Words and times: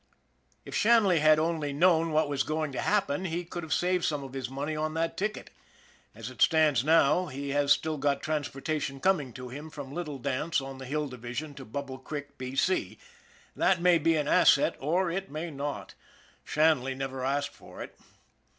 If 0.65 0.73
Shanley 0.73 1.19
had 1.19 1.37
only 1.37 1.71
known 1.73 2.09
what 2.09 2.27
was 2.27 2.41
going 2.41 2.71
to 2.71 2.81
happen, 2.81 3.25
he 3.25 3.45
could 3.45 3.61
have 3.61 3.71
saved 3.71 4.03
some 4.03 4.23
of 4.23 4.33
his 4.33 4.49
money 4.49 4.75
on 4.75 4.95
that 4.95 5.15
ticket. 5.15 5.51
As 6.15 6.31
it 6.31 6.41
stands 6.41 6.83
now, 6.83 7.27
he 7.27 7.49
has 7.49 7.71
still 7.71 7.99
got 7.99 8.23
trans 8.23 8.49
portation 8.49 8.99
coming 8.99 9.31
to 9.33 9.49
him 9.49 9.69
from 9.69 9.91
Little 9.93 10.17
Dance 10.17 10.59
on 10.59 10.79
the 10.79 10.87
Hill 10.87 11.07
Division 11.07 11.53
to 11.53 11.65
Bubble 11.65 11.99
Creek, 11.99 12.35
B. 12.39 12.55
C. 12.55 12.97
That 13.55 13.79
may 13.79 13.99
be 13.99 14.15
an 14.15 14.27
asset, 14.27 14.75
or 14.79 15.11
it 15.11 15.29
may 15.29 15.51
not 15.51 15.93
Shanley 16.43 16.95
never 16.95 17.23
asked 17.23 17.53
for 17.53 17.83
it. 17.83 17.95